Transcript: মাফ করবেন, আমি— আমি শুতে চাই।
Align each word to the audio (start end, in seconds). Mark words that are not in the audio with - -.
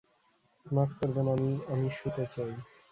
মাফ 0.65 0.89
করবেন, 0.99 1.27
আমি— 1.35 1.51
আমি 1.73 1.87
শুতে 1.97 2.23
চাই। 2.33 2.51